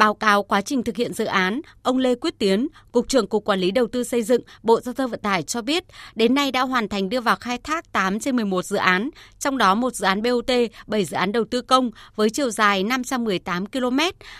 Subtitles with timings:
[0.00, 3.44] Báo cáo quá trình thực hiện dự án, ông Lê Quyết Tiến, Cục trưởng Cục
[3.44, 5.84] Quản lý Đầu tư xây dựng, Bộ Giao thông Vận tải cho biết,
[6.14, 9.58] đến nay đã hoàn thành đưa vào khai thác 8 trên 11 dự án, trong
[9.58, 10.50] đó một dự án BOT,
[10.86, 13.98] 7 dự án đầu tư công với chiều dài 518 km.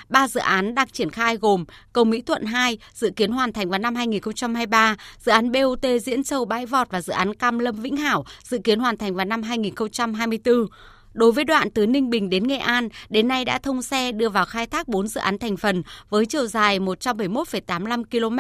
[0.09, 3.71] 3 dự án đang triển khai gồm cầu Mỹ Thuận 2 dự kiến hoàn thành
[3.71, 7.77] vào năm 2023, dự án BOT Diễn Châu Bãi Vọt và dự án Cam Lâm
[7.77, 10.67] Vĩnh Hảo dự kiến hoàn thành vào năm 2024.
[11.13, 14.29] Đối với đoạn từ Ninh Bình đến Nghệ An, đến nay đã thông xe đưa
[14.29, 18.39] vào khai thác 4 dự án thành phần với chiều dài 171,85 km,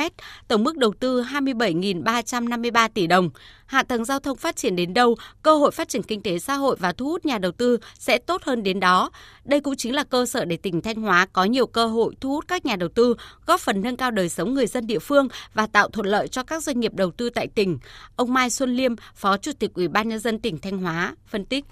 [0.48, 3.30] tổng mức đầu tư 27.353 tỷ đồng.
[3.66, 6.54] Hạ tầng giao thông phát triển đến đâu, cơ hội phát triển kinh tế xã
[6.54, 9.10] hội và thu hút nhà đầu tư sẽ tốt hơn đến đó.
[9.44, 12.30] Đây cũng chính là cơ sở để tỉnh Thanh Hóa có nhiều cơ hội thu
[12.30, 13.14] hút các nhà đầu tư,
[13.46, 16.42] góp phần nâng cao đời sống người dân địa phương và tạo thuận lợi cho
[16.42, 17.78] các doanh nghiệp đầu tư tại tỉnh.
[18.16, 21.44] Ông Mai Xuân Liêm, Phó Chủ tịch Ủy ban nhân dân tỉnh Thanh Hóa phân
[21.44, 21.64] tích.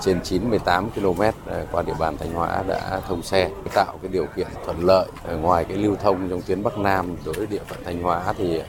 [0.00, 4.26] Trên 98 km ờ, qua địa bàn Thanh Hóa đã thông xe, tạo cái điều
[4.36, 5.06] kiện thuận lợi.
[5.24, 8.34] Ờ, ngoài cái lưu thông trong tuyến Bắc Nam đối với địa phận Thanh Hóa
[8.38, 8.60] thì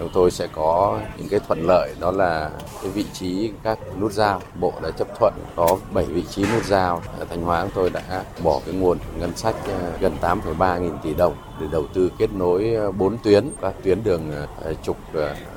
[0.00, 2.50] chúng tôi sẽ có những cái thuận lợi đó là
[2.82, 4.40] cái vị trí các nút giao.
[4.60, 7.02] Bộ đã chấp thuận có 7 vị trí nút giao.
[7.18, 10.98] Ở Thanh Hóa chúng tôi đã bỏ cái nguồn ngân sách ờ, gần 8,3 nghìn
[11.02, 13.50] tỷ đồng để đầu tư kết nối ờ, 4 tuyến.
[13.60, 14.96] Các tuyến đường ờ, trục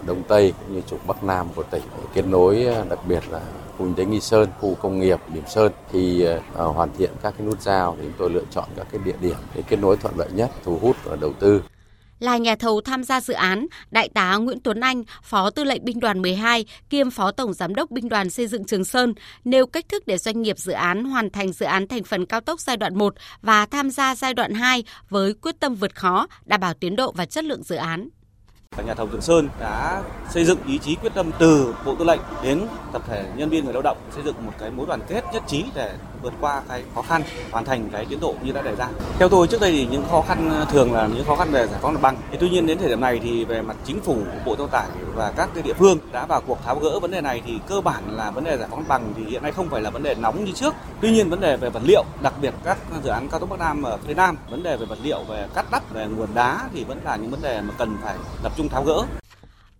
[0.05, 3.39] Đông Tây cũng như trục Bắc Nam của tỉnh kết nối đặc biệt là
[3.77, 5.71] khu kinh tế Nghi Sơn, khu công nghiệp Điểm Sơn.
[5.91, 9.01] Thì uh, hoàn thiện các cái nút giao thì chúng tôi lựa chọn các cái
[9.05, 11.61] địa điểm để kết nối thuận lợi nhất, thu hút và đầu tư
[12.23, 15.85] là nhà thầu tham gia dự án, Đại tá Nguyễn Tuấn Anh, Phó Tư lệnh
[15.85, 19.13] Binh đoàn 12, kiêm Phó Tổng Giám đốc Binh đoàn Xây dựng Trường Sơn,
[19.45, 22.41] nêu cách thức để doanh nghiệp dự án hoàn thành dự án thành phần cao
[22.41, 26.27] tốc giai đoạn 1 và tham gia giai đoạn 2 với quyết tâm vượt khó,
[26.45, 28.09] đảm bảo tiến độ và chất lượng dự án.
[28.85, 32.19] Nhà thầu Trường Sơn đã xây dựng ý chí quyết tâm từ Bộ Tư lệnh
[32.43, 32.61] đến
[32.93, 35.43] tập thể nhân viên người lao động xây dựng một cái mối đoàn kết nhất
[35.47, 37.21] trí để vượt qua cái khó khăn
[37.51, 38.87] hoàn thành cái tiến độ như đã đề ra.
[39.19, 41.67] Theo tôi trước đây thì những khó khăn ờ, thường là những khó khăn về
[41.67, 42.17] giải phóng mặt bằng.
[42.31, 44.69] Thì tuy nhiên đến thời điểm này thì về mặt chính phủ, Bộ Giao thông
[44.69, 47.59] tải và các cái địa phương đã vào cuộc tháo gỡ vấn đề này thì
[47.67, 49.89] cơ bản là vấn đề giải phóng mặt bằng thì hiện nay không phải là
[49.89, 50.73] vấn đề nóng như trước.
[51.01, 53.59] Tuy nhiên vấn đề về vật liệu, đặc biệt các dự án cao tốc Bắc
[53.59, 56.59] Nam ở phía Nam, vấn đề về vật liệu, về cắt đắp về nguồn đá
[56.73, 59.03] thì vẫn là những vấn đề mà cần phải tập trung tháo gỡ.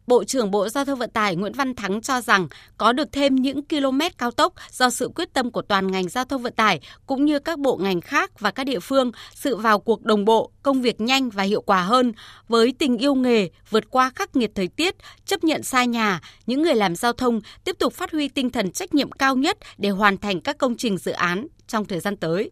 [0.07, 2.47] Bộ trưởng Bộ Giao thông Vận tải Nguyễn Văn Thắng cho rằng
[2.77, 6.25] có được thêm những km cao tốc do sự quyết tâm của toàn ngành giao
[6.25, 9.79] thông vận tải cũng như các bộ ngành khác và các địa phương, sự vào
[9.79, 12.13] cuộc đồng bộ, công việc nhanh và hiệu quả hơn.
[12.47, 16.61] Với tình yêu nghề, vượt qua khắc nghiệt thời tiết, chấp nhận xa nhà, những
[16.61, 19.89] người làm giao thông tiếp tục phát huy tinh thần trách nhiệm cao nhất để
[19.89, 22.51] hoàn thành các công trình dự án trong thời gian tới.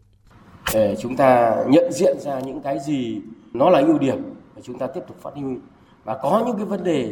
[0.74, 3.22] Để chúng ta nhận diện ra những cái gì
[3.54, 4.18] nó là ưu điểm
[4.56, 5.44] và chúng ta tiếp tục phát huy
[6.04, 7.12] và có những cái vấn đề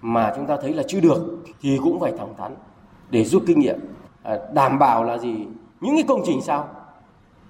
[0.00, 2.54] mà chúng ta thấy là chưa được thì cũng phải thẳng thắn
[3.10, 3.78] để rút kinh nghiệm.
[4.22, 5.46] À, đảm bảo là gì?
[5.80, 6.68] Những cái công trình sau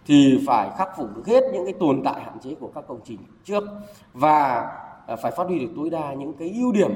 [0.07, 3.01] thì phải khắc phục được hết những cái tồn tại hạn chế của các công
[3.05, 3.65] trình trước
[4.13, 4.67] và
[5.07, 6.91] à, phải phát huy được tối đa những cái ưu điểm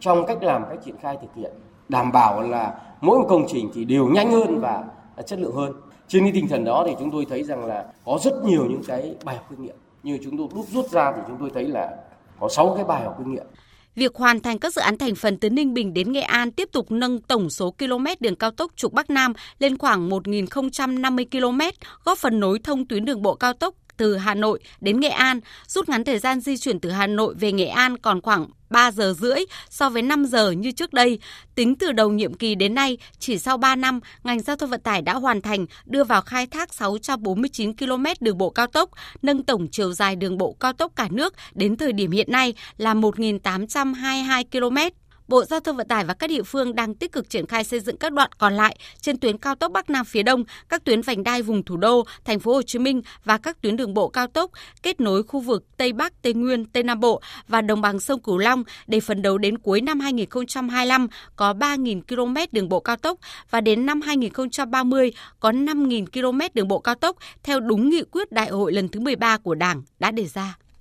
[0.00, 1.52] trong cách làm cách triển khai thực hiện.
[1.88, 4.84] Đảm bảo là mỗi một công trình thì đều nhanh hơn và
[5.16, 5.72] à, chất lượng hơn.
[6.08, 8.82] Trên cái tinh thần đó thì chúng tôi thấy rằng là có rất nhiều những
[8.86, 9.76] cái bài học kinh nghiệm.
[10.02, 11.96] Như chúng tôi rút rút ra thì chúng tôi thấy là
[12.40, 13.46] có 6 cái bài học kinh nghiệm.
[13.94, 16.68] Việc hoàn thành các dự án thành phần từ Ninh Bình đến Nghệ An tiếp
[16.72, 21.60] tục nâng tổng số km đường cao tốc trục Bắc Nam lên khoảng 1.050 km,
[22.04, 25.40] góp phần nối thông tuyến đường bộ cao tốc từ Hà Nội đến Nghệ An,
[25.66, 28.90] rút ngắn thời gian di chuyển từ Hà Nội về Nghệ An còn khoảng 3
[28.90, 29.38] giờ rưỡi
[29.70, 31.18] so với 5 giờ như trước đây.
[31.54, 34.80] Tính từ đầu nhiệm kỳ đến nay, chỉ sau 3 năm, ngành giao thông vận
[34.80, 38.90] tải đã hoàn thành đưa vào khai thác 649 km đường bộ cao tốc,
[39.22, 42.54] nâng tổng chiều dài đường bộ cao tốc cả nước đến thời điểm hiện nay
[42.76, 44.96] là 1.822 km.
[45.30, 47.80] Bộ Giao thông Vận tải và các địa phương đang tích cực triển khai xây
[47.80, 51.02] dựng các đoạn còn lại trên tuyến cao tốc Bắc Nam phía Đông, các tuyến
[51.02, 54.08] vành đai vùng thủ đô, thành phố Hồ Chí Minh và các tuyến đường bộ
[54.08, 54.50] cao tốc
[54.82, 58.20] kết nối khu vực Tây Bắc, Tây Nguyên, Tây Nam Bộ và đồng bằng sông
[58.20, 62.96] Cửu Long để phấn đấu đến cuối năm 2025 có 3.000 km đường bộ cao
[62.96, 63.18] tốc
[63.50, 68.32] và đến năm 2030 có 5.000 km đường bộ cao tốc theo đúng nghị quyết
[68.32, 70.56] đại hội lần thứ 13 của Đảng đã đề ra.